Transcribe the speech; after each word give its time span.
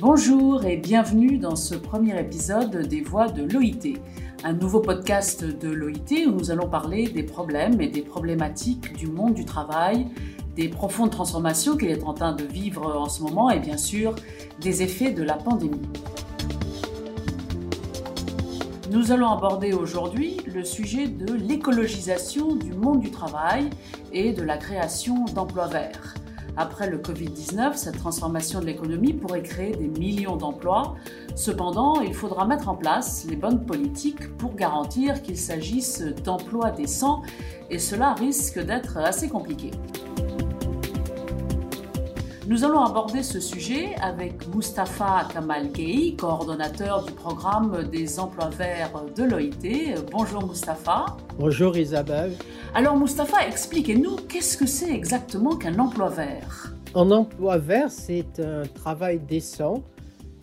Bonjour 0.00 0.64
et 0.64 0.78
bienvenue 0.78 1.36
dans 1.36 1.56
ce 1.56 1.74
premier 1.74 2.18
épisode 2.18 2.88
des 2.88 3.02
Voix 3.02 3.28
de 3.28 3.42
l'OIT, 3.42 3.98
un 4.44 4.54
nouveau 4.54 4.80
podcast 4.80 5.44
de 5.44 5.68
l'OIT 5.68 6.26
où 6.26 6.30
nous 6.30 6.50
allons 6.50 6.70
parler 6.70 7.06
des 7.06 7.22
problèmes 7.22 7.78
et 7.82 7.88
des 7.88 8.00
problématiques 8.00 8.96
du 8.96 9.08
monde 9.08 9.34
du 9.34 9.44
travail, 9.44 10.06
des 10.56 10.68
profondes 10.68 11.10
transformations 11.10 11.76
qu'il 11.76 11.90
est 11.90 12.02
en 12.02 12.14
train 12.14 12.32
de 12.32 12.44
vivre 12.44 12.96
en 12.96 13.10
ce 13.10 13.22
moment 13.22 13.50
et 13.50 13.58
bien 13.58 13.76
sûr 13.76 14.14
des 14.62 14.82
effets 14.82 15.12
de 15.12 15.22
la 15.22 15.34
pandémie. 15.34 15.82
Nous 18.90 19.12
allons 19.12 19.28
aborder 19.28 19.74
aujourd'hui 19.74 20.38
le 20.46 20.64
sujet 20.64 21.08
de 21.08 21.34
l'écologisation 21.34 22.56
du 22.56 22.72
monde 22.72 23.00
du 23.00 23.10
travail 23.10 23.68
et 24.14 24.32
de 24.32 24.42
la 24.42 24.56
création 24.56 25.26
d'emplois 25.26 25.66
verts. 25.66 26.14
Après 26.56 26.90
le 26.90 26.98
Covid-19, 26.98 27.74
cette 27.74 27.98
transformation 27.98 28.60
de 28.60 28.66
l'économie 28.66 29.12
pourrait 29.12 29.42
créer 29.42 29.74
des 29.74 29.88
millions 29.88 30.36
d'emplois. 30.36 30.96
Cependant, 31.34 32.00
il 32.00 32.14
faudra 32.14 32.46
mettre 32.46 32.68
en 32.68 32.74
place 32.74 33.24
les 33.28 33.36
bonnes 33.36 33.64
politiques 33.64 34.36
pour 34.36 34.54
garantir 34.54 35.22
qu'il 35.22 35.36
s'agisse 35.36 36.02
d'emplois 36.24 36.70
décents 36.70 37.22
et 37.70 37.78
cela 37.78 38.14
risque 38.14 38.58
d'être 38.58 38.98
assez 38.98 39.28
compliqué. 39.28 39.70
Nous 42.50 42.64
allons 42.64 42.80
aborder 42.80 43.22
ce 43.22 43.38
sujet 43.38 43.94
avec 44.02 44.52
Mustapha 44.52 45.28
Kamal 45.32 45.72
Gei, 45.72 46.16
coordonnateur 46.16 47.04
du 47.04 47.12
programme 47.12 47.88
des 47.92 48.18
emplois 48.18 48.48
verts 48.48 49.04
de 49.14 49.22
l'OIT. 49.22 49.94
Bonjour 50.10 50.44
Mustapha. 50.44 51.16
Bonjour 51.38 51.76
Isabelle. 51.76 52.32
Alors 52.74 52.96
Mustapha, 52.96 53.46
expliquez-nous 53.46 54.16
qu'est-ce 54.28 54.56
que 54.58 54.66
c'est 54.66 54.92
exactement 54.92 55.54
qu'un 55.54 55.78
emploi 55.78 56.08
vert? 56.08 56.74
Un 56.96 57.12
emploi 57.12 57.56
vert, 57.56 57.88
c'est 57.88 58.40
un 58.40 58.62
travail 58.62 59.20
décent, 59.20 59.84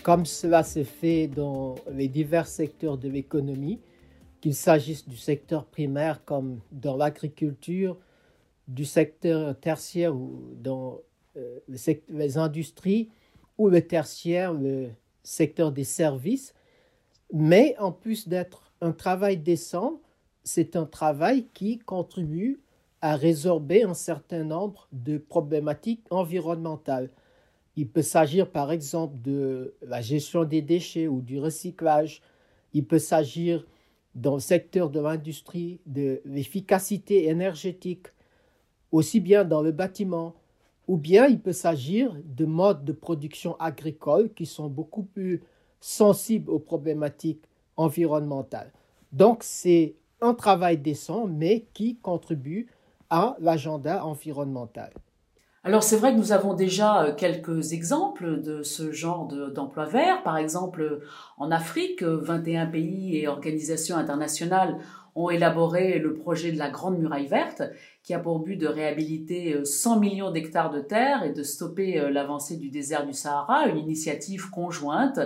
comme 0.01 0.25
cela 0.25 0.63
se 0.63 0.85
fait 0.85 1.27
dans 1.27 1.75
les 1.91 2.07
divers 2.07 2.47
secteurs 2.47 2.97
de 2.97 3.09
l'économie, 3.09 3.81
qu'il 4.39 4.55
s'agisse 4.55 5.05
du 5.05 5.17
secteur 5.17 5.65
primaire 5.65 6.23
comme 6.23 6.61
dans 6.71 6.95
l'agriculture, 6.95 7.97
du 8.65 8.85
secteur 8.85 9.59
tertiaire 9.59 10.15
ou 10.15 10.53
dans 10.55 11.01
les 11.67 12.37
industries 12.37 13.09
ou 13.57 13.69
le 13.69 13.81
tertiaire, 13.81 14.53
le 14.53 14.89
secteur 15.23 15.71
des 15.71 15.83
services. 15.83 16.53
Mais 17.33 17.75
en 17.79 17.91
plus 17.91 18.27
d'être 18.27 18.71
un 18.81 18.91
travail 18.91 19.37
décent, 19.37 20.01
c'est 20.43 20.75
un 20.75 20.85
travail 20.85 21.47
qui 21.53 21.79
contribue 21.79 22.61
à 23.01 23.15
résorber 23.15 23.83
un 23.83 23.93
certain 23.93 24.43
nombre 24.43 24.87
de 24.91 25.17
problématiques 25.17 26.05
environnementales. 26.09 27.09
Il 27.75 27.87
peut 27.87 28.01
s'agir 28.01 28.49
par 28.49 28.71
exemple 28.71 29.15
de 29.21 29.75
la 29.81 30.01
gestion 30.01 30.45
des 30.45 30.61
déchets 30.61 31.07
ou 31.07 31.21
du 31.21 31.39
recyclage. 31.39 32.21
Il 32.73 32.85
peut 32.85 32.99
s'agir 32.99 33.67
dans 34.15 34.33
le 34.33 34.39
secteur 34.39 34.89
de 34.89 34.99
l'industrie 34.99 35.79
de 35.85 36.21
l'efficacité 36.25 37.27
énergétique, 37.27 38.07
aussi 38.91 39.19
bien 39.19 39.45
dans 39.45 39.61
le 39.61 39.71
bâtiment, 39.71 40.33
ou 40.87 40.97
bien 40.97 41.27
il 41.27 41.39
peut 41.39 41.53
s'agir 41.53 42.15
de 42.23 42.45
modes 42.45 42.85
de 42.85 42.93
production 42.93 43.55
agricole 43.59 44.33
qui 44.33 44.45
sont 44.45 44.67
beaucoup 44.67 45.03
plus 45.03 45.43
sensibles 45.79 46.49
aux 46.49 46.59
problématiques 46.59 47.43
environnementales. 47.75 48.71
Donc 49.11 49.39
c'est 49.43 49.95
un 50.21 50.33
travail 50.33 50.77
décent, 50.77 51.27
mais 51.27 51.67
qui 51.73 51.97
contribue 51.97 52.67
à 53.09 53.35
l'agenda 53.39 54.05
environnemental. 54.05 54.91
Alors 55.63 55.83
c'est 55.83 55.97
vrai 55.97 56.13
que 56.13 56.17
nous 56.17 56.31
avons 56.31 56.53
déjà 56.53 57.03
euh, 57.03 57.13
quelques 57.13 57.73
exemples 57.73 58.41
de 58.41 58.63
ce 58.63 58.91
genre 58.91 59.27
d'emploi 59.27 59.85
vert. 59.85 60.23
Par 60.23 60.37
exemple, 60.37 61.01
en 61.37 61.51
Afrique, 61.51 62.03
21 62.03 62.67
pays 62.67 63.17
et 63.17 63.27
organisations 63.27 63.97
internationales 63.97 64.77
ont 65.17 65.31
élaboré 65.31 65.97
le 65.97 66.13
projet 66.13 66.51
de 66.51 66.59
la 66.59 66.69
Grande 66.69 66.99
Muraille 66.99 67.25
Verte, 67.25 67.63
qui 68.03 68.13
a 68.13 68.19
pour 68.19 68.39
but 68.39 68.55
de 68.55 68.67
réhabiliter 68.67 69.65
100 69.65 69.97
euh, 69.97 69.99
millions 69.99 70.31
d'hectares 70.31 70.69
de 70.69 70.79
terre 70.79 71.23
et 71.23 71.33
de 71.33 71.41
stopper 71.41 71.99
euh, 71.99 72.11
l'avancée 72.11 72.55
du 72.55 72.69
désert 72.69 73.05
du 73.05 73.13
Sahara, 73.13 73.65
une 73.67 73.79
initiative 73.79 74.51
conjointe 74.51 75.19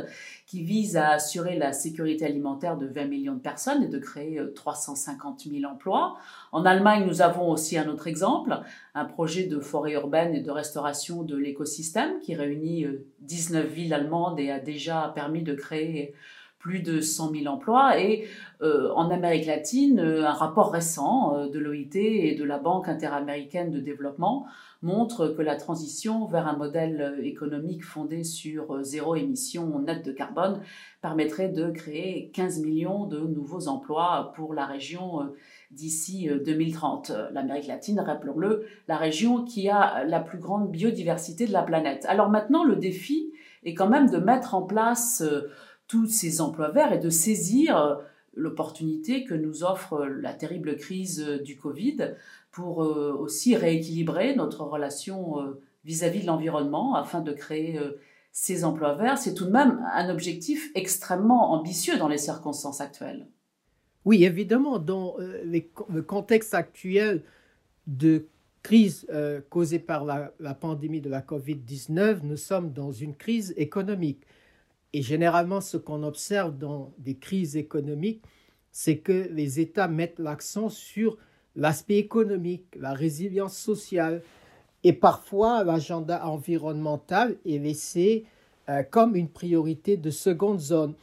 qui 0.48 0.64
vise 0.64 0.96
à 0.96 1.10
assurer 1.10 1.58
la 1.58 1.74
sécurité 1.74 2.26
alimentaire 2.26 2.78
de 2.78 2.88
20 2.88 3.06
millions 3.06 3.34
de 3.34 3.40
personnes 3.40 3.84
et 3.84 3.90
de 3.90 4.00
créer 4.00 4.42
350 4.56 5.44
euh, 5.46 5.60
000 5.60 5.72
emplois. 5.72 6.16
En 6.54 6.66
Allemagne, 6.66 7.06
nous 7.06 7.22
avons 7.22 7.52
aussi 7.52 7.78
un 7.78 7.90
autre 7.90 8.08
exemple, 8.08 8.62
un 8.96 9.06
projet 9.06 9.44
de 9.44 9.60
forêt 9.60 9.92
urbaine 9.92 10.34
et 10.34 10.42
de 10.42 10.52
restauration 10.52 11.24
de 11.24 11.36
l'écosystème 11.36 12.20
qui 12.22 12.34
réunit 12.34 12.86
19 13.20 13.68
villes 13.68 13.94
allemandes 13.94 14.40
et 14.40 14.52
a 14.52 14.60
déjà 14.60 15.12
permis 15.14 15.44
de 15.44 15.54
créer 15.54 16.14
plus 16.62 16.80
de 16.80 17.02
100 17.02 17.32
000 17.32 17.48
emplois. 17.48 18.00
Et 18.00 18.28
euh, 18.62 18.92
en 18.94 19.10
Amérique 19.10 19.48
latine, 19.48 20.00
euh, 20.00 20.28
un 20.28 20.34
rapport 20.34 20.72
récent 20.72 21.36
euh, 21.36 21.50
de 21.50 21.58
l'OIT 21.58 21.96
et 21.96 22.36
de 22.36 22.44
la 22.44 22.60
Banque 22.60 22.88
interaméricaine 22.88 23.72
de 23.72 23.80
développement 23.80 24.46
montre 24.84 25.28
que 25.28 25.42
la 25.42 25.56
transition 25.56 26.26
vers 26.26 26.48
un 26.48 26.56
modèle 26.56 27.20
économique 27.24 27.84
fondé 27.84 28.24
sur 28.24 28.82
zéro 28.84 29.16
émission 29.16 29.80
nette 29.80 30.04
de 30.04 30.12
carbone 30.12 30.60
permettrait 31.02 31.50
de 31.50 31.70
créer 31.70 32.32
15 32.34 32.62
millions 32.62 33.06
de 33.06 33.20
nouveaux 33.20 33.68
emplois 33.68 34.32
pour 34.36 34.56
la 34.56 34.66
région 34.66 35.32
d'ici 35.70 36.28
2030. 36.44 37.12
L'Amérique 37.32 37.68
latine, 37.68 38.00
rappelons-le, 38.00 38.66
la 38.88 38.98
région 38.98 39.44
qui 39.44 39.70
a 39.70 40.04
la 40.04 40.20
plus 40.20 40.40
grande 40.40 40.72
biodiversité 40.72 41.46
de 41.46 41.54
la 41.54 41.62
planète. 41.62 42.08
Alors 42.10 42.30
maintenant, 42.30 42.64
le 42.64 42.76
défi 42.76 43.32
est 43.64 43.76
quand 43.76 43.88
même 43.88 44.10
de 44.10 44.18
mettre 44.18 44.56
en 44.56 44.64
place 44.64 45.24
tous 45.92 46.08
ces 46.08 46.40
emplois 46.40 46.70
verts 46.70 46.94
et 46.94 47.00
de 47.00 47.10
saisir 47.10 47.78
euh, 47.78 47.96
l'opportunité 48.34 49.26
que 49.26 49.34
nous 49.34 49.66
offre 49.66 49.96
euh, 49.96 50.08
la 50.22 50.34
terrible 50.34 50.78
crise 50.78 51.22
euh, 51.22 51.38
du 51.38 51.58
Covid 51.58 52.16
pour 52.50 52.80
aussi 52.80 53.56
rééquilibrer 53.56 54.36
notre 54.36 54.66
relation 54.66 55.56
vis-à-vis 55.86 56.20
de 56.20 56.28
l'environnement 56.28 56.96
afin 56.96 57.22
de 57.22 57.32
créer 57.32 57.80
ces 58.34 58.66
emplois 58.66 58.96
verts. 58.96 59.18
C'est 59.18 59.34
tout 59.34 59.46
de 59.46 59.52
même 59.52 59.82
un 59.94 60.10
objectif 60.10 60.70
extrêmement 60.76 61.54
ambitieux 61.54 61.98
dans 61.98 62.10
les 62.10 62.18
circonstances 62.18 62.82
actuelles. 62.82 63.26
Oui, 64.04 64.26
évidemment, 64.26 64.80
dans 64.80 65.16
le 65.18 66.02
contexte 66.02 66.54
actuel 66.54 67.24
de 67.88 68.26
crise 68.64 69.08
causée 69.50 69.80
par 69.80 70.04
la 70.04 70.54
pandémie 70.54 71.00
de 71.00 71.10
la 71.10 71.22
COVID-19, 71.22 72.20
nous 72.24 72.36
sommes 72.36 72.74
dans 72.74 72.92
une 72.92 73.16
crise 73.16 73.54
économique. 73.56 74.26
Et 74.94 75.02
généralement, 75.02 75.62
ce 75.62 75.78
qu'on 75.78 76.04
observe 76.04 76.58
dans 76.58 76.94
des 76.98 77.18
crises 77.18 77.56
économiques, 77.56 78.24
c'est 78.72 78.98
que 78.98 79.28
les 79.32 79.60
États 79.60 79.88
mettent 79.88 80.20
l'accent 80.20 80.70
sur 80.70 81.18
l'aspect 81.56 81.98
économique, 81.98 82.66
la 82.76 82.94
résilience 82.94 83.58
sociale, 83.58 84.22
et 84.84 84.94
parfois 84.94 85.64
l'agenda 85.64 86.26
environnemental 86.26 87.38
est 87.46 87.60
laissé 87.60 88.26
euh, 88.70 88.84
comme 88.84 89.16
une 89.16 89.30
priorité 89.30 89.98
de 89.98 90.10
seconde 90.10 90.60
zone. 90.60 90.96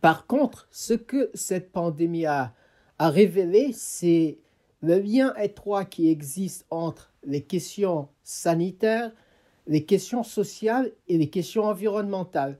Par 0.00 0.26
contre, 0.26 0.68
ce 0.70 0.94
que 0.94 1.30
cette 1.34 1.72
pandémie 1.72 2.26
a, 2.26 2.54
a 2.98 3.10
révélé, 3.10 3.72
c'est 3.72 4.38
le 4.82 4.98
lien 4.98 5.34
étroit 5.36 5.84
qui 5.84 6.08
existe 6.08 6.66
entre 6.70 7.12
les 7.24 7.42
questions 7.42 8.08
sanitaires, 8.22 9.12
les 9.66 9.84
questions 9.84 10.22
sociales 10.22 10.92
et 11.08 11.18
les 11.18 11.30
questions 11.30 11.64
environnementales. 11.64 12.58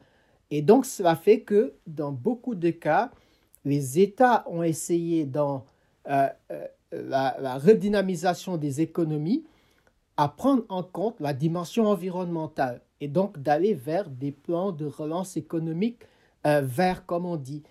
Et 0.56 0.62
donc, 0.62 0.86
cela 0.86 1.16
fait 1.16 1.40
que 1.40 1.74
dans 1.84 2.12
beaucoup 2.12 2.54
de 2.54 2.70
cas, 2.70 3.10
les 3.64 3.98
États 3.98 4.44
ont 4.48 4.62
essayé 4.62 5.24
dans 5.24 5.66
euh, 6.08 6.28
euh, 6.52 6.68
la, 6.92 7.58
redynamisation 7.58 8.56
des 8.56 8.80
économies 8.80 9.42
à 10.16 10.28
prendre 10.28 10.62
en 10.68 10.84
compte 10.84 11.18
la 11.18 11.32
dimension 11.32 11.88
environnementale 11.88 12.82
et 13.00 13.08
donc 13.08 13.36
d'aller 13.42 13.74
vers 13.74 14.08
des 14.08 14.30
plans 14.30 14.70
de 14.70 14.86
relance 14.86 15.36
économique 15.36 16.04
euh, 16.46 16.62
comme 17.04 17.26
on 17.26 17.34
dit. 17.34 17.64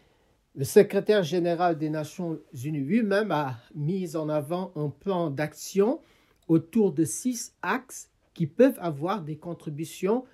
Le 0.54 0.66
secrétaire 0.66 1.24
général 1.24 1.78
des 1.78 1.90
Nations 1.90 2.38
Unies 2.66 2.80
lui-même 2.80 3.32
a 3.32 3.56
mis 3.74 4.18
en 4.18 4.28
avant 4.28 4.74
un 4.76 4.90
plan 4.90 5.30
d'action 5.30 6.02
autour 6.50 6.92
de 6.92 7.06
six 7.06 7.56
axes 7.62 8.10
qui 8.34 8.46
peuvent 8.46 8.78
avoir 8.82 9.22
des 9.22 9.38
contributions 9.38 10.26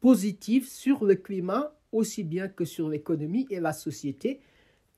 positives 0.00 0.68
sur 0.68 1.04
le 1.04 1.16
climat 1.16 1.72
aussi 1.92 2.24
bien 2.24 2.48
que 2.48 2.64
sur 2.64 2.88
l'économie 2.88 3.46
et 3.50 3.60
la 3.60 3.72
société. 3.72 4.40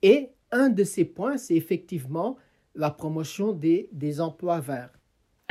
Et 0.01 0.29
un 0.51 0.69
de 0.69 0.83
ces 0.83 1.05
points, 1.05 1.37
c'est 1.37 1.55
effectivement 1.55 2.37
la 2.75 2.89
promotion 2.91 3.53
des, 3.53 3.89
des 3.91 4.21
emplois 4.21 4.59
verts. 4.59 4.99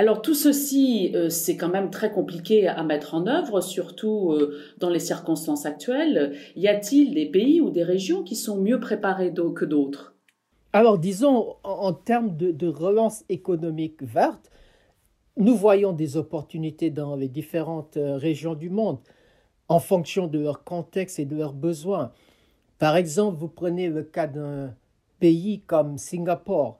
Alors 0.00 0.23
tout 0.23 0.35
ceci, 0.35 1.11
euh, 1.17 1.29
c'est 1.29 1.56
quand 1.56 1.69
même 1.69 1.90
très 1.90 2.12
compliqué 2.12 2.69
à 2.69 2.85
mettre 2.85 3.14
en 3.14 3.26
œuvre, 3.26 3.61
surtout 3.61 4.31
euh, 4.31 4.56
dans 4.79 4.90
les 4.90 5.00
circonstances 5.00 5.67
actuelles. 5.67 6.37
Y 6.55 6.69
a-t-il 6.69 7.14
des 7.14 7.26
pays 7.26 7.61
ou 7.61 7.70
des 7.70 7.82
régions 7.82 8.23
qui 8.23 8.37
sont 8.37 8.61
mieux 8.61 8.79
préparés 8.79 9.35
que 9.35 9.64
d'autres? 9.64 10.14
Alors 10.73 10.99
disons, 10.99 11.56
en, 11.64 11.93
termes 11.93 12.37
de, 12.37 12.52
de, 12.52 12.69
relance 12.69 13.25
économique 13.29 14.00
verte, 14.02 14.52
nous 15.37 15.56
voyons 15.56 15.93
des 15.93 16.17
opportunités 16.17 16.90
dans 16.90 17.17
les 17.17 17.29
différentes 17.29 17.96
euh, 17.96 18.17
régions 18.17 18.55
du 18.55 18.70
monde. 18.70 18.99
En 19.69 19.81
fonction 19.81 20.26
de 20.26 20.38
leur 20.38 20.65
contexte 20.65 21.19
et 21.19 21.25
de 21.25 21.37
leurs 21.37 21.53
besoins. 21.53 22.12
Par 22.79 22.97
exemple, 22.97 23.38
vous 23.38 23.49
prenez 23.49 23.88
le 23.88 24.03
cas 24.03 24.26
d'un 24.26 24.75
pays 25.20 25.61
comme 25.67 25.99
Singapour. 25.99 26.79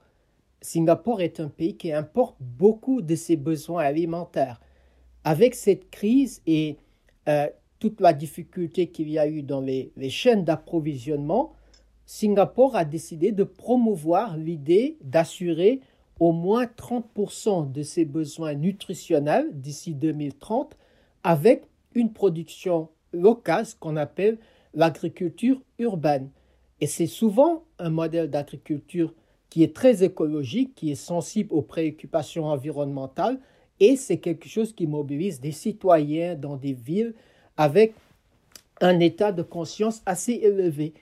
Singapour 0.61 1.21
est 1.21 1.39
un 1.39 1.49
pays 1.49 1.77
qui 1.77 1.91
importe 1.91 2.35
beaucoup 2.39 3.01
de 3.01 3.15
ses 3.15 3.35
besoins 3.35 3.83
alimentaires. 3.83 4.59
Avec 5.23 5.55
cette 5.55 5.89
crise 5.89 6.41
et 6.47 6.77
euh, 7.27 7.47
toute 7.79 8.01
la 8.01 8.13
difficulté 8.13 8.87
qu'il 8.87 9.09
y 9.09 9.19
a 9.19 9.27
eu 9.27 9.43
dans 9.43 9.61
les, 9.61 9.91
les 9.95 10.09
chaînes 10.09 10.43
d'approvisionnement, 10.43 11.53
Singapour 12.05 12.75
a 12.75 12.85
décidé 12.85 13.31
de 13.31 13.43
promouvoir 13.43 14.35
l'idée 14.35 14.97
d'assurer 15.01 15.81
au 16.19 16.31
moins 16.31 16.65
30% 16.65 17.71
de 17.71 17.83
ses 17.83 18.03
besoins 18.03 18.53
nutritionnels 18.53 19.47
d'ici 19.53 19.93
2030 19.93 20.75
avec 21.23 21.63
une 21.99 22.13
production 22.13 22.89
locale, 23.13 23.65
ce 23.65 23.75
qu'on 23.75 23.95
appelle 23.95 24.37
l'agriculture 24.73 25.61
urbaine. 25.77 26.29
Et 26.81 26.87
c'est 26.87 27.07
souvent 27.07 27.63
un 27.77 27.89
modèle 27.89 28.29
d'agriculture 28.29 29.13
qui 29.49 29.63
est 29.63 29.75
très 29.75 30.03
écologique, 30.03 30.75
qui 30.75 30.91
est 30.91 30.95
sensible 30.95 31.53
aux 31.53 31.61
préoccupations 31.61 32.45
environnementales, 32.45 33.39
et 33.79 33.95
c'est 33.95 34.17
quelque 34.17 34.47
chose 34.47 34.73
qui 34.73 34.87
mobilise 34.87 35.39
des 35.39 35.51
citoyens 35.51 36.35
dans 36.35 36.57
des 36.57 36.73
villes 36.73 37.13
avec 37.57 37.93
un 38.81 38.99
état 38.99 39.31
de 39.31 39.41
conscience 39.41 40.01
assez 40.05 40.33
élevé. 40.33 40.93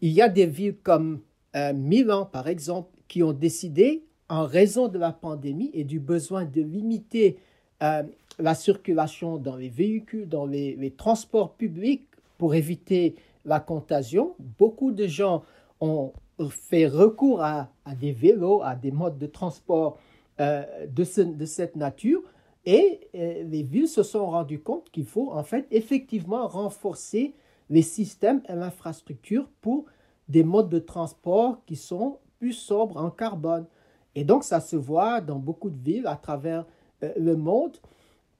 Il 0.00 0.10
y 0.10 0.20
a 0.20 0.28
des 0.28 0.46
villes 0.46 0.76
comme 0.82 1.20
euh, 1.56 1.72
Milan, 1.72 2.26
par 2.26 2.48
exemple, 2.48 2.90
qui 3.08 3.22
ont 3.22 3.32
décidé, 3.32 4.04
en 4.28 4.44
raison 4.44 4.86
de 4.86 4.98
la 4.98 5.12
pandémie 5.12 5.70
et 5.74 5.82
du 5.82 5.98
besoin 5.98 6.44
de 6.44 6.62
limiter 6.62 7.36
euh, 7.82 8.04
la 8.38 8.54
circulation 8.54 9.36
dans 9.36 9.56
les 9.56 9.68
véhicules, 9.68 10.28
dans 10.28 10.46
les, 10.46 10.94
transports 10.96 11.54
publics 11.54 12.06
pour 12.38 12.54
éviter 12.54 13.16
la 13.44 13.60
contagion. 13.60 14.34
Beaucoup 14.58 14.92
de 14.92 15.06
gens 15.06 15.42
ont 15.80 16.12
fait 16.48 16.86
recours 16.86 17.42
à, 17.42 17.68
des 18.00 18.12
vélos, 18.12 18.62
à 18.62 18.74
des 18.74 18.90
modes 18.90 19.18
de 19.18 19.26
transport 19.26 19.98
euh, 20.40 20.64
de, 20.86 21.04
de, 21.24 21.44
cette 21.44 21.76
nature. 21.76 22.22
Et 22.64 23.00
euh, 23.14 23.42
les 23.44 23.62
villes 23.62 23.88
se 23.88 24.02
sont 24.02 24.26
rendues 24.26 24.60
compte 24.60 24.90
qu'il 24.90 25.04
faut 25.04 25.32
en 25.32 25.42
fait 25.42 25.66
effectivement 25.70 26.46
renforcer 26.46 27.34
les 27.68 27.82
systèmes 27.82 28.42
et 28.48 28.54
l'infrastructure 28.54 29.48
pour 29.60 29.84
des 30.28 30.44
modes 30.44 30.68
de 30.68 30.78
transport 30.78 31.58
qui 31.66 31.76
sont 31.76 32.18
plus 32.38 32.52
sobres 32.52 32.96
en 32.96 33.10
carbone. 33.10 33.66
Et 34.14 34.24
donc 34.24 34.44
ça 34.44 34.60
se 34.60 34.76
voit 34.76 35.20
dans 35.20 35.38
beaucoup 35.38 35.70
de 35.70 35.82
villes 35.82 36.06
à 36.06 36.16
travers 36.16 36.66
euh, 37.02 37.12
le 37.16 37.36
monde. 37.36 37.76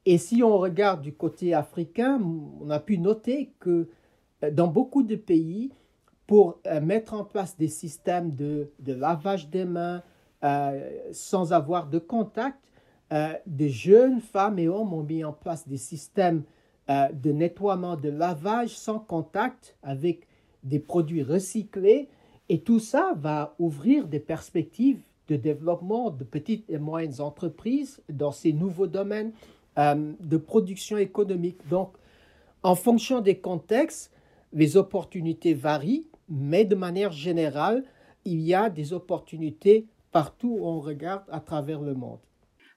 Et 0.06 0.19
si 0.19 0.43
on 0.43 0.58
regarde 0.58 1.02
du 1.02 1.12
côté 1.12 1.55
africain, 1.55 2.20
on 2.61 2.70
a 2.70 2.81
pu 2.81 2.99
noter 2.99 3.52
que 3.61 3.88
euh, 4.43 4.50
dans 4.50 4.69
beaucoup 4.69 5.02
de 5.02 5.17
pays, 5.17 5.70
pour 6.26 6.61
euh, 6.67 6.81
mettre 6.81 7.14
en 7.14 7.25
place 7.25 7.56
des 7.56 7.69
systèmes 7.69 8.35
de, 8.35 8.70
lavage 8.87 9.49
des 9.50 9.64
mains 9.64 10.02
sans 11.12 11.52
avoir 11.52 11.91
de 11.91 11.99
contact, 11.99 12.56
des 13.44 13.69
jeunes 13.69 14.20
femmes 14.20 14.58
et 14.58 14.69
hommes 14.69 14.94
ont 14.94 15.02
mis 15.02 15.23
en 15.23 15.35
place 15.35 15.69
des 15.69 15.76
systèmes 15.76 16.44
de 16.88 17.31
nettoiement, 17.31 17.94
de 17.94 18.08
lavage 18.08 18.70
sans 18.70 19.00
contact 19.00 19.76
avec 19.82 20.26
des 20.62 20.79
produits 20.79 21.23
recyclés. 21.23 22.08
Et 22.49 22.61
tout 22.61 22.81
ça 22.81 23.12
va 23.17 23.55
ouvrir 23.58 24.08
des 24.08 24.19
perspectives 24.19 25.02
de 25.29 25.37
développement 25.37 26.11
de 26.11 26.25
petites 26.25 26.69
et 26.69 26.79
moyennes 26.79 27.20
entreprises 27.20 28.02
dans 28.08 28.32
ces 28.32 28.52
nouveaux 28.52 28.88
domaines 28.88 29.32
euh, 29.81 30.12
de 30.21 30.37
production 30.37 30.97
économique. 30.97 31.67
Donc, 31.69 31.94
en 32.62 32.75
fonction 32.75 33.21
des 33.21 33.38
contextes, 33.38 34.12
les 34.53 34.77
opportunités 34.77 35.55
varient, 35.55 36.06
mais 36.29 36.65
de 36.65 36.75
manière 36.75 37.12
générale, 37.12 37.85
il 38.25 38.41
y 38.41 38.55
a 38.55 38.69
des 38.71 38.93
opportunités 38.93 39.87
partout 40.12 40.59
où 40.61 40.67
on 40.67 40.81
regarde 40.81 41.25
à 41.31 41.41
travers 41.41 41.81
le 41.81 41.94
monde. 41.94 42.19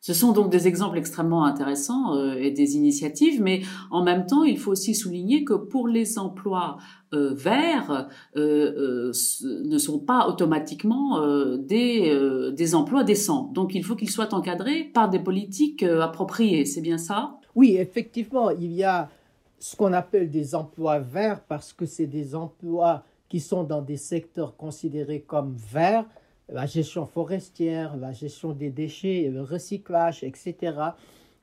Ce 0.06 0.14
sont 0.14 0.34
donc 0.34 0.52
des 0.52 0.68
exemples 0.68 0.98
extrêmement 0.98 1.46
intéressants 1.46 2.18
euh, 2.18 2.34
et 2.34 2.52
des 2.52 2.76
initiatives, 2.76 3.42
mais 3.42 3.62
en 3.90 4.04
même 4.04 4.26
temps, 4.26 4.44
il 4.44 4.60
faut 4.60 4.72
aussi 4.72 4.96
souligner 4.96 5.46
que 5.46 5.54
pour 5.54 5.88
les 5.88 6.20
emplois 6.20 6.76
euh, 7.14 7.34
verts 7.34 8.10
euh, 8.36 9.14
ne 9.14 9.78
sont 9.78 10.00
pas 10.00 10.28
automatiquement 10.28 11.26
des, 11.56 12.52
des 12.52 12.76
emplois 12.76 13.06
décents. 13.06 13.50
Donc 13.54 13.76
il 13.76 13.84
faut 13.86 13.96
qu'ils 13.96 14.10
soient 14.10 14.34
encadrés 14.34 14.84
par 14.84 15.10
des 15.10 15.20
politiques 15.20 15.84
appropriées. 15.84 16.66
C'est 16.66 16.82
bien 16.82 16.98
ça? 16.98 17.38
Oui, 17.56 17.78
effectivement, 17.78 18.50
il 18.50 18.74
y 18.74 18.84
a 18.84 19.10
ce 19.58 19.78
qu'on 19.78 19.94
appelle 19.94 20.30
des 20.30 20.54
emplois 20.54 21.00
verts 21.00 21.40
parce 21.48 21.72
que 21.72 21.86
c'est 21.86 22.08
des 22.08 22.36
emplois 22.36 23.06
qui 23.30 23.40
sont 23.40 23.64
dans 23.64 23.82
des 23.82 23.98
secteurs 23.98 24.58
considérés 24.58 25.22
comme 25.22 25.56
verts 25.56 26.06
la 26.50 26.66
gestion 26.66 27.06
forestière, 27.06 27.96
la 27.98 28.12
gestion 28.12 28.54
des 28.54 28.70
déchets, 28.70 29.30
le 29.32 29.42
recyclage, 29.42 30.24
etc. 30.24 30.78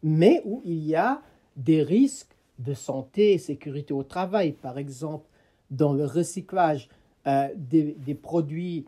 Mais 0.02 0.42
où 0.44 0.62
il 0.64 0.84
y 0.84 0.94
a 0.94 1.22
des 1.56 1.82
risques 1.82 2.34
de 2.58 2.74
santé 2.74 3.32
et 3.32 3.38
sécurité 3.38 3.94
au 3.94 4.02
travail. 4.02 4.52
Par 4.52 4.78
exemple, 4.78 5.26
dans 5.70 5.92
le 5.92 6.04
recyclage 6.04 6.88
euh, 7.26 7.48
des, 7.56 7.94
des, 7.98 8.14
produits 8.14 8.86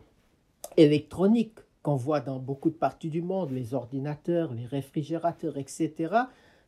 électroniques 0.77 1.59
qu'on 1.81 1.95
voit 1.95 2.19
dans 2.19 2.39
beaucoup 2.39 2.69
de 2.69 2.75
parties 2.75 3.09
du 3.09 3.21
monde, 3.21 3.51
les 3.51 3.73
ordinateurs, 3.73 4.53
les 4.53 4.65
réfrigérateurs, 4.65 5.57
etc. 5.57 6.15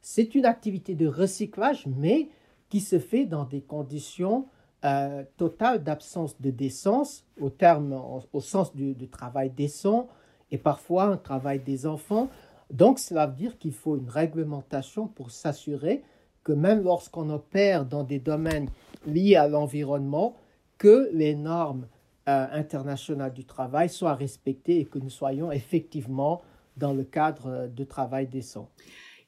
C'est 0.02 0.36
une 0.36 0.46
activité 0.46 0.94
de 0.96 1.08
recyclage, 1.08 1.86
mais 1.88 2.30
qui 2.70 2.82
se 2.82 3.00
fait 3.00 3.26
dans 3.26 3.46
des 3.46 3.62
conditions 3.62 4.48
euh, 4.86 5.24
total 5.38 5.84
d'absence 5.84 6.40
de 6.40 6.52
décence 6.52 7.26
au, 7.42 7.50
terme, 7.50 8.00
sens 8.40 8.76
du, 8.76 8.96
travail 9.10 9.50
décent 9.50 10.08
et 10.52 10.60
parfois 10.60 11.06
un 11.06 11.18
travail 11.18 11.60
des 11.60 11.88
enfants. 11.88 12.30
Donc 12.72 13.00
cela 13.00 13.26
veut 13.26 13.36
dire 13.36 13.58
qu'il 13.58 13.74
faut 13.74 13.98
une 13.98 14.10
réglementation 14.10 15.08
pour 15.08 15.32
s'assurer 15.32 16.04
que 16.44 16.52
même 16.52 16.84
lorsqu'on 16.84 17.32
opère 17.32 17.86
dans 17.86 18.04
des 18.04 18.20
domaines 18.20 18.70
liés 19.08 19.36
à 19.36 19.48
l'environnement, 19.48 20.36
que 20.78 21.10
les 21.14 21.34
normes 21.34 21.88
euh, 22.30 22.46
internationales 22.52 23.34
du 23.34 23.44
travail 23.44 23.90
soient 23.90 24.14
respectées 24.14 24.82
et 24.82 24.86
que 24.86 25.00
nous 25.00 25.10
soyons 25.10 25.52
effectivement 25.52 26.44
dans 26.78 26.94
le 26.94 27.04
cadre 27.04 27.68
de 27.68 27.84
travail 27.84 28.28
décent. 28.28 28.70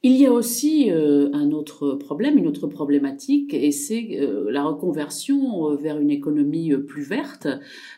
Il 0.04 0.12
y 0.12 0.26
a 0.26 0.32
aussi 0.32 0.92
euh, 0.92 1.28
un 1.32 1.50
autre 1.50 1.94
problème, 1.94 2.38
une 2.38 2.46
autre 2.46 2.68
problématique, 2.68 3.52
et 3.52 3.72
c'est 3.72 4.20
euh, 4.20 4.48
la 4.48 4.62
reconversion 4.62 5.70
euh, 5.70 5.74
vers 5.74 5.98
une 5.98 6.12
économie 6.12 6.72
plus 6.86 7.02
verte, 7.02 7.48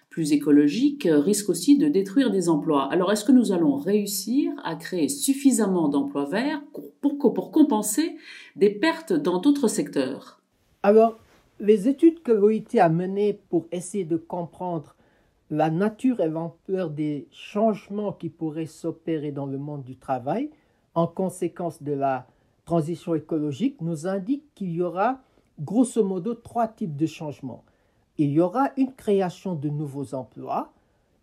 plus 0.08 0.32
écologique, 0.32 1.06
risque 1.10 1.50
aussi 1.50 1.76
de 1.76 1.88
détruire 1.88 2.30
des 2.30 2.48
emplois. 2.48 2.90
Alors 2.90 3.12
est-ce 3.12 3.24
que 3.26 3.32
nous 3.32 3.52
allons 3.52 3.76
réussir 3.76 4.50
à 4.64 4.76
créer 4.76 5.10
suffisamment 5.10 5.88
d'emplois 5.88 6.24
verts 6.24 6.62
pour, 7.02 7.34
pour, 7.34 7.52
compenser 7.52 8.16
des 8.56 8.70
pertes 8.70 9.12
dans 9.12 9.38
d'autres 9.38 9.68
secteurs? 9.68 10.40
Alors, 10.82 11.18
les 11.60 11.86
études 11.86 12.22
que 12.22 12.32
l'OIT 12.32 12.80
a 12.80 12.88
menées 12.88 13.38
pour 13.50 13.66
essayer 13.72 14.04
de 14.04 14.16
comprendre 14.16 14.96
la 15.50 15.68
nature 15.68 16.20
et 16.20 16.30
l'ampleur 16.30 16.88
des 16.88 17.26
changements 17.30 18.12
qui 18.12 18.30
pourraient 18.30 18.64
s'opérer 18.64 19.32
dans 19.32 19.46
le 19.46 19.58
monde 19.58 19.84
du 19.84 19.96
travail 19.96 20.48
en 20.94 21.06
conséquence 21.06 21.82
de 21.82 21.92
la 21.92 22.26
transition 22.64 23.14
écologique 23.14 23.80
nous 23.80 24.06
indique 24.06 24.54
qu'il 24.54 24.70
y 24.70 24.82
aura 24.82 25.20
grosso 25.58 26.04
modo 26.04 26.34
trois 26.34 26.68
types 26.68 26.96
de 26.96 27.06
changements. 27.06 27.64
Il 28.18 28.30
y 28.30 28.40
aura 28.40 28.70
une 28.76 28.94
création 28.94 29.54
de 29.54 29.68
nouveaux 29.68 30.14
emplois, 30.14 30.72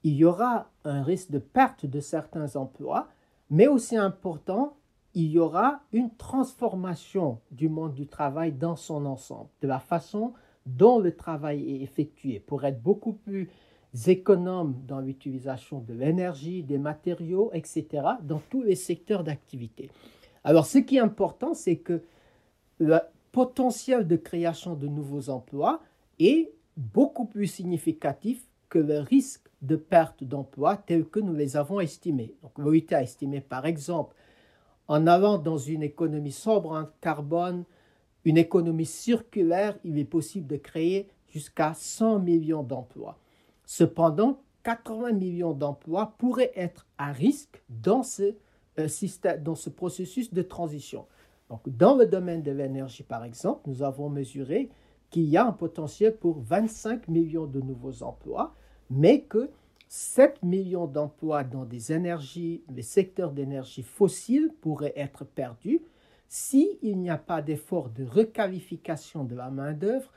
il 0.04 0.14
y 0.16 0.26
aura 0.26 0.70
un 0.84 1.04
risque 1.04 1.32
de 1.32 1.40
perte 1.40 1.86
de 1.86 2.00
certains 2.00 2.56
emplois, 2.56 3.08
mais 3.50 3.68
aussi 3.68 3.98
important, 3.98 4.76
il 5.14 5.32
y 5.32 5.40
aura 5.40 5.82
une 5.94 6.12
transformation 6.16 7.40
du 7.52 7.70
monde 7.70 7.94
du 7.94 8.08
travail 8.08 8.52
dans 8.52 8.76
son 8.76 9.06
ensemble, 9.06 9.50
de 9.62 9.68
la 9.68 9.80
façon 9.80 10.34
dont 10.66 11.00
le 11.00 11.16
travail 11.16 11.70
est 11.72 11.82
effectué 11.82 12.40
pour 12.40 12.66
être 12.66 12.82
beaucoup 12.82 13.14
plus 13.14 13.50
économes 14.06 14.76
dans 14.88 15.00
l'utilisation 15.00 15.80
de 15.80 15.94
l'énergie, 15.94 16.64
des 16.64 16.78
matériaux, 16.78 17.50
etc., 17.54 18.04
dans 18.22 18.42
tous 18.50 18.62
les 18.62 18.76
secteurs 18.76 19.24
d'activité. 19.24 19.90
Alors, 20.44 20.66
ce 20.66 20.78
qui 20.78 20.98
est 20.98 21.02
important, 21.02 21.54
c'est 21.54 21.78
que 21.78 22.04
le 22.80 23.00
potentiel 23.32 24.08
de 24.08 24.16
création 24.16 24.76
de 24.76 24.88
nouveaux 24.88 25.30
emplois 25.30 25.82
est 26.20 26.52
beaucoup 26.76 27.26
plus 27.26 27.48
significatif 27.48 28.46
que 28.70 28.80
le 28.80 29.00
risque 29.00 29.48
de 29.62 29.76
perte 29.76 30.24
d'emplois 30.24 30.78
tel 30.78 31.06
que 31.06 31.20
nous 31.20 31.34
les 31.34 31.58
avons 31.58 31.80
estimés. 31.80 32.36
Donc, 32.44 32.58
l'OIT 32.58 32.94
a 32.94 33.02
estimé, 33.02 33.42
par 33.42 33.66
exemple, 33.66 34.16
en 34.88 35.08
allant 35.08 35.38
dans 35.38 35.58
une 35.58 35.84
économie 35.84 36.32
sobre 36.32 36.72
en 36.72 36.86
carbone, 37.02 37.66
une 38.26 38.38
économie 38.38 38.86
circulaire, 38.86 39.78
il 39.84 39.98
est 39.98 40.06
possible 40.06 40.48
de 40.48 40.58
créer 40.58 41.08
jusqu'à 41.30 41.74
100 41.74 42.20
millions 42.20 42.64
d'emplois. 42.64 43.18
Cependant, 43.68 44.40
80 44.64 45.12
millions 45.12 45.54
d'emplois 45.54 46.16
pourraient 46.18 46.54
être 46.56 46.88
à 46.98 47.12
risque 47.12 47.62
dans 47.68 48.02
ce, 48.02 48.34
euh, 48.80 48.88
système, 48.88 49.44
dans 49.44 49.56
ce 49.56 49.70
processus 49.70 50.34
de 50.34 50.42
transition. 50.42 51.06
Donc, 51.50 51.68
dans 51.68 51.96
le 51.96 52.06
domaine 52.06 52.42
de 52.42 52.52
l'énergie, 52.52 53.04
par 53.04 53.26
exemple, 53.26 53.70
nous 53.70 53.84
avons 53.84 54.10
mesuré 54.10 54.70
qu'il 55.10 55.26
y 55.26 55.36
a 55.36 55.46
un 55.46 55.52
potentiel 55.52 56.16
pour 56.16 56.40
25 56.40 57.10
millions 57.10 57.46
de 57.46 57.60
nouveaux 57.60 58.04
emplois, 58.04 58.56
mais 58.90 59.22
que 59.22 59.50
7 59.90 60.44
millions 60.44 60.88
d'emplois 60.88 61.44
dans 61.44 61.66
des 61.66 61.92
énergies, 61.92 62.64
les 62.74 62.82
secteurs 62.82 63.34
d'énergie 63.34 63.84
fossile 63.84 64.54
pourraient 64.62 64.94
être 64.96 65.26
perdus 65.26 65.82
s'il 66.30 66.98
n'y 67.00 67.10
a 67.10 67.18
pas 67.18 67.42
d'effort 67.42 67.90
de 67.90 68.06
requalification 68.06 69.26
de 69.26 69.36
la 69.36 69.50
main-d'œuvre 69.50 70.12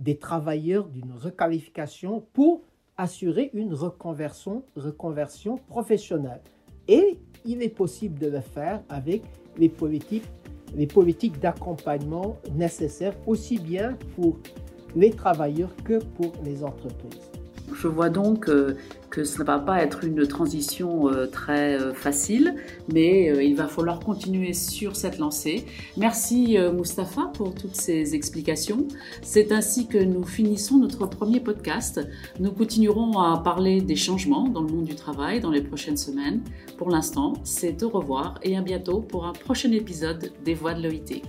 des 0.00 0.18
travailleurs 0.18 0.88
d'une 0.88 1.12
requalification 1.12 2.26
pour 2.32 2.62
assurer 2.96 3.50
une 3.54 3.74
reconversion, 3.74 4.62
professionnelle. 5.68 6.40
Et 6.88 7.18
il 7.44 7.62
est 7.62 7.74
possible 7.74 8.18
de 8.18 8.28
le 8.28 8.40
faire 8.40 8.82
avec 8.88 9.22
les 9.56 9.68
politiques, 9.68 10.24
les 10.74 10.86
politiques 10.86 11.38
d'accompagnement 11.40 12.36
nécessaires 12.54 13.14
aussi 13.26 13.58
bien 13.58 13.96
pour 14.14 14.38
les 14.94 15.10
travailleurs 15.10 15.74
que 15.84 15.98
pour 15.98 16.32
les 16.44 16.64
entreprises. 16.64 17.35
Je 17.72 17.88
vois 17.88 18.08
donc 18.10 18.48
euh, 18.48 18.76
que 19.10 19.24
ce 19.24 19.40
ne 19.40 19.44
va 19.44 19.58
pas 19.58 19.82
être 19.82 20.04
une 20.04 20.26
transition 20.26 21.08
euh, 21.08 21.26
très 21.26 21.80
euh, 21.80 21.92
facile, 21.94 22.54
mais 22.92 23.46
il 23.46 23.56
va 23.56 23.66
falloir 23.66 24.00
continuer 24.00 24.52
sur 24.52 24.96
cette 24.96 25.18
lancée. 25.18 25.66
Merci 25.96 26.56
Mustapha 26.74 27.30
pour 27.34 27.54
toutes 27.54 27.76
ces 27.76 28.14
explications. 28.14 28.86
C'est 29.22 29.52
ainsi 29.52 29.86
que 29.86 29.98
nous 29.98 30.24
finissons 30.24 30.78
notre 30.78 31.06
premier 31.06 31.40
podcast. 31.40 32.00
Nous 32.40 32.52
continuerons 32.52 33.18
à 33.18 33.38
parler 33.42 33.80
des 33.80 33.96
changements 33.96 34.48
dans 34.48 34.62
le 34.62 34.68
monde 34.68 34.84
du 34.84 34.94
travail 34.94 35.40
dans 35.40 35.50
les 35.50 35.62
prochaines 35.62 35.96
semaines. 35.96 36.40
Pour 36.78 36.90
l'instant, 36.90 37.34
c'est 37.44 37.82
au 37.82 37.88
revoir 37.88 38.38
et 38.42 38.56
à 38.56 38.60
bientôt 38.60 39.00
pour 39.00 39.26
un 39.26 39.32
prochain 39.32 39.72
épisode 39.72 40.32
des 40.44 40.54
Voix 40.54 40.74
de 40.74 40.82
l'OIT. 40.82 41.22